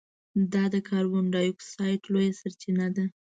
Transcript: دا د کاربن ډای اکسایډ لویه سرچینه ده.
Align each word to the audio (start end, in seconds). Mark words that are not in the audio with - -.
دا 0.53 0.63
د 0.73 0.75
کاربن 0.89 1.25
ډای 1.33 1.47
اکسایډ 1.51 2.01
لویه 2.13 2.37
سرچینه 2.39 2.87
ده. 2.95 3.05